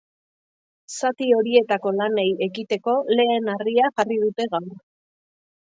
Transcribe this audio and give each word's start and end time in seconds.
Zati 0.93 1.27
horietako 1.39 1.93
lanei 1.99 2.25
ekiteko 2.47 2.97
lehen 3.19 3.55
harria 3.57 3.93
jarri 3.99 4.21
dute 4.27 4.49
gaur. 4.57 4.69